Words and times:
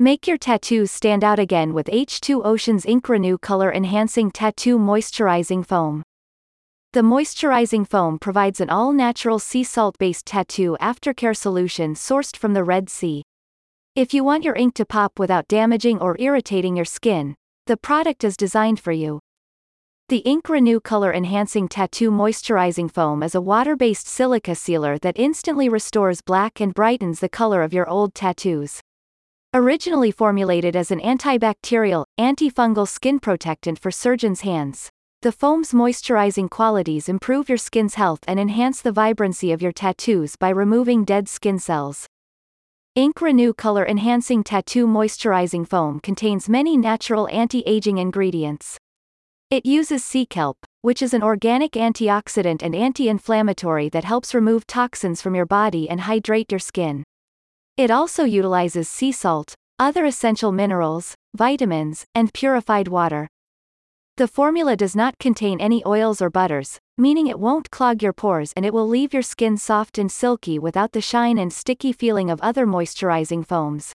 Make 0.00 0.28
your 0.28 0.38
tattoos 0.38 0.92
stand 0.92 1.24
out 1.24 1.40
again 1.40 1.74
with 1.74 1.88
H2 1.88 2.44
Ocean's 2.44 2.86
Ink 2.86 3.08
Renew 3.08 3.36
Color 3.36 3.72
Enhancing 3.72 4.30
Tattoo 4.30 4.78
Moisturizing 4.78 5.66
Foam. 5.66 6.04
The 6.92 7.00
moisturizing 7.00 7.84
foam 7.84 8.16
provides 8.20 8.60
an 8.60 8.70
all-natural 8.70 9.40
sea 9.40 9.64
salt-based 9.64 10.24
tattoo 10.24 10.76
aftercare 10.80 11.36
solution 11.36 11.94
sourced 11.94 12.36
from 12.36 12.54
the 12.54 12.62
Red 12.62 12.88
Sea. 12.88 13.24
If 13.96 14.14
you 14.14 14.22
want 14.22 14.44
your 14.44 14.54
ink 14.54 14.74
to 14.74 14.84
pop 14.84 15.18
without 15.18 15.48
damaging 15.48 15.98
or 15.98 16.14
irritating 16.20 16.76
your 16.76 16.84
skin, 16.84 17.34
the 17.66 17.76
product 17.76 18.22
is 18.22 18.36
designed 18.36 18.78
for 18.78 18.92
you. 18.92 19.18
The 20.10 20.18
Ink 20.18 20.48
Renew 20.48 20.78
Color 20.78 21.12
Enhancing 21.12 21.66
Tattoo 21.66 22.12
Moisturizing 22.12 22.88
Foam 22.88 23.24
is 23.24 23.34
a 23.34 23.40
water-based 23.40 24.06
silica 24.06 24.54
sealer 24.54 24.96
that 24.98 25.18
instantly 25.18 25.68
restores 25.68 26.22
black 26.22 26.60
and 26.60 26.72
brightens 26.72 27.18
the 27.18 27.28
color 27.28 27.62
of 27.62 27.72
your 27.72 27.88
old 27.88 28.14
tattoos. 28.14 28.80
Originally 29.54 30.10
formulated 30.10 30.76
as 30.76 30.90
an 30.90 31.00
antibacterial, 31.00 32.04
antifungal 32.20 32.86
skin 32.86 33.18
protectant 33.18 33.78
for 33.78 33.90
surgeons' 33.90 34.42
hands, 34.42 34.90
the 35.22 35.32
foam's 35.32 35.72
moisturizing 35.72 36.50
qualities 36.50 37.08
improve 37.08 37.48
your 37.48 37.56
skin's 37.56 37.94
health 37.94 38.20
and 38.28 38.38
enhance 38.38 38.82
the 38.82 38.92
vibrancy 38.92 39.50
of 39.50 39.62
your 39.62 39.72
tattoos 39.72 40.36
by 40.36 40.50
removing 40.50 41.02
dead 41.02 41.30
skin 41.30 41.58
cells. 41.58 42.06
Ink 42.94 43.22
Renew 43.22 43.54
Color 43.54 43.86
Enhancing 43.86 44.44
Tattoo 44.44 44.86
Moisturizing 44.86 45.66
Foam 45.66 45.98
contains 46.00 46.50
many 46.50 46.76
natural 46.76 47.26
anti-aging 47.32 47.96
ingredients. 47.96 48.76
It 49.50 49.64
uses 49.64 50.04
sea 50.04 50.26
kelp, 50.26 50.58
which 50.82 51.00
is 51.00 51.14
an 51.14 51.22
organic 51.22 51.72
antioxidant 51.72 52.62
and 52.62 52.74
anti-inflammatory 52.74 53.88
that 53.88 54.04
helps 54.04 54.34
remove 54.34 54.66
toxins 54.66 55.22
from 55.22 55.34
your 55.34 55.46
body 55.46 55.88
and 55.88 56.02
hydrate 56.02 56.52
your 56.52 56.58
skin. 56.58 57.02
It 57.78 57.92
also 57.92 58.24
utilizes 58.24 58.88
sea 58.88 59.12
salt, 59.12 59.54
other 59.78 60.04
essential 60.04 60.50
minerals, 60.50 61.14
vitamins, 61.36 62.04
and 62.12 62.34
purified 62.34 62.88
water. 62.88 63.28
The 64.16 64.26
formula 64.26 64.74
does 64.74 64.96
not 64.96 65.16
contain 65.20 65.60
any 65.60 65.84
oils 65.86 66.20
or 66.20 66.28
butters, 66.28 66.80
meaning 66.96 67.28
it 67.28 67.38
won't 67.38 67.70
clog 67.70 68.02
your 68.02 68.12
pores 68.12 68.52
and 68.56 68.66
it 68.66 68.74
will 68.74 68.88
leave 68.88 69.12
your 69.14 69.22
skin 69.22 69.56
soft 69.56 69.96
and 69.96 70.10
silky 70.10 70.58
without 70.58 70.90
the 70.90 71.00
shine 71.00 71.38
and 71.38 71.52
sticky 71.52 71.92
feeling 71.92 72.30
of 72.30 72.40
other 72.40 72.66
moisturizing 72.66 73.46
foams. 73.46 73.92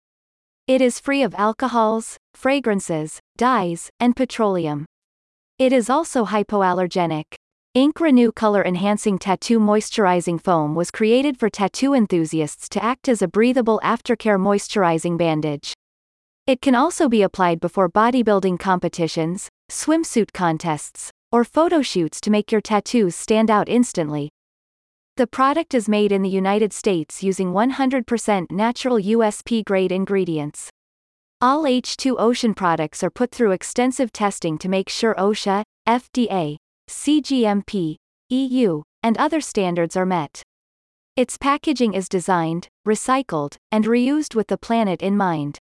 It 0.68 0.80
is 0.80 1.00
free 1.00 1.24
of 1.24 1.34
alcohols, 1.34 2.18
fragrances, 2.36 3.20
dyes, 3.36 3.90
and 4.00 4.16
petroleum. 4.16 4.86
It 5.58 5.74
is 5.74 5.90
also 5.90 6.26
hypoallergenic. 6.26 7.41
Ink 7.74 8.02
Renew 8.02 8.34
Color 8.34 8.66
Enhancing 8.66 9.18
Tattoo 9.18 9.58
Moisturizing 9.58 10.42
Foam 10.42 10.76
was 10.76 10.92
created 10.92 11.40
for 11.40 11.50
tattoo 11.50 11.94
enthusiasts 11.94 12.68
to 12.68 12.84
act 12.84 13.08
as 13.08 13.22
a 13.22 13.30
breathable 13.30 13.80
aftercare 13.82 14.38
moisturizing 14.38 15.18
bandage. 15.18 15.74
It 16.46 16.60
can 16.60 16.76
also 16.76 17.08
be 17.08 17.22
applied 17.22 17.62
before 17.62 17.90
bodybuilding 17.90 18.60
competitions, 18.60 19.48
swimsuit 19.70 20.34
contests, 20.34 21.12
or 21.32 21.46
photo 21.46 21.82
shoots 21.82 22.20
to 22.22 22.30
make 22.30 22.52
your 22.52 22.60
tattoos 22.60 23.16
stand 23.16 23.50
out 23.50 23.70
instantly. 23.70 24.32
The 25.16 25.28
product 25.28 25.74
is 25.74 25.88
made 25.88 26.12
in 26.12 26.24
the 26.24 26.30
United 26.30 26.74
States 26.74 27.24
using 27.24 27.54
100% 27.54 28.52
natural 28.52 28.98
USP 28.98 29.64
grade 29.64 29.94
ingredients. 29.94 30.70
All 31.40 31.64
H2 31.64 32.16
Ocean 32.20 32.54
products 32.54 33.02
are 33.02 33.10
put 33.10 33.32
through 33.32 33.52
extensive 33.52 34.12
testing 34.12 34.58
to 34.58 34.68
make 34.68 34.90
sure 34.90 35.16
OSHA, 35.16 35.64
FDA, 35.88 36.58
CGMP, 36.92 37.96
EU, 38.30 38.84
and 39.02 39.18
other 39.18 39.40
standards 39.40 39.96
are 39.96 40.06
met. 40.06 40.44
Its 41.16 41.38
packaging 41.38 41.94
is 41.94 42.10
designed, 42.10 42.68
recycled, 42.86 43.56
and 43.72 43.86
reused 43.86 44.36
with 44.36 44.48
the 44.48 44.58
planet 44.58 45.02
in 45.02 45.16
mind. 45.16 45.58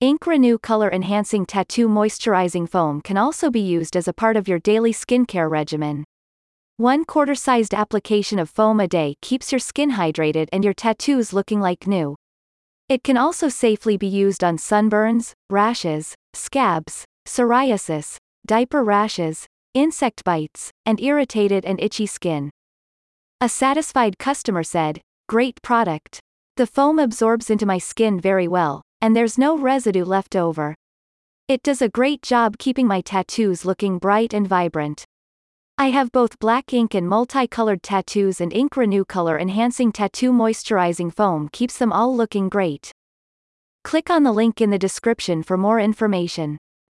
Ink 0.00 0.24
Renew 0.24 0.56
Color 0.58 0.90
Enhancing 0.92 1.46
Tattoo 1.46 1.88
Moisturizing 1.88 2.68
Foam 2.68 3.00
can 3.00 3.16
also 3.16 3.50
be 3.50 3.60
used 3.60 3.96
as 3.96 4.06
a 4.06 4.12
part 4.12 4.36
of 4.36 4.46
your 4.46 4.60
daily 4.60 4.92
skincare 4.92 5.50
regimen. 5.50 6.04
One 6.76 7.04
quarter-sized 7.04 7.74
application 7.74 8.38
of 8.38 8.48
foam 8.48 8.78
a 8.78 8.86
day 8.86 9.16
keeps 9.20 9.50
your 9.50 9.58
skin 9.58 9.92
hydrated 9.92 10.48
and 10.52 10.62
your 10.62 10.74
tattoos 10.74 11.32
looking 11.32 11.60
like 11.60 11.88
new. 11.88 12.14
It 12.88 13.02
can 13.02 13.16
also 13.16 13.48
safely 13.48 13.96
be 13.96 14.06
used 14.06 14.44
on 14.44 14.58
sunburns, 14.58 15.32
rashes, 15.50 16.14
scabs, 16.34 17.04
psoriasis, 17.26 18.18
diaper 18.46 18.84
rashes, 18.84 19.48
insect 19.76 20.24
bites, 20.24 20.70
and 20.84 21.00
irritated 21.00 21.64
and 21.64 21.78
itchy 21.80 22.06
skin. 22.06 22.50
A 23.40 23.48
satisfied 23.48 24.18
customer 24.18 24.62
said, 24.62 25.00
Great 25.28 25.60
product. 25.60 26.20
The 26.56 26.66
foam 26.66 26.98
absorbs 26.98 27.50
into 27.50 27.66
my 27.66 27.78
skin 27.78 28.18
very 28.18 28.48
well, 28.48 28.82
and 29.02 29.14
there's 29.14 29.36
no 29.36 29.58
residue 29.58 30.04
left 30.04 30.34
over. 30.34 30.74
It 31.48 31.62
does 31.62 31.82
a 31.82 31.88
great 31.88 32.22
job 32.22 32.56
keeping 32.58 32.86
my 32.86 33.02
tattoos 33.02 33.64
looking 33.64 33.98
bright 33.98 34.32
and 34.32 34.48
vibrant. 34.48 35.04
I 35.78 35.90
have 35.90 36.10
both 36.10 36.38
black 36.38 36.72
ink 36.72 36.94
and 36.94 37.06
multicolored 37.06 37.82
tattoos 37.82 38.40
and 38.40 38.52
ink 38.54 38.78
renew 38.78 39.04
color 39.04 39.38
enhancing 39.38 39.92
tattoo 39.92 40.32
moisturizing 40.32 41.12
foam 41.12 41.50
keeps 41.52 41.76
them 41.76 41.92
all 41.92 42.16
looking 42.16 42.48
great. 42.48 42.92
Click 43.84 44.08
on 44.08 44.22
the 44.22 44.32
link 44.32 44.62
in 44.62 44.70
the 44.70 44.78
description 44.78 45.42
for 45.42 45.58
more 45.58 45.78
information. 45.78 46.56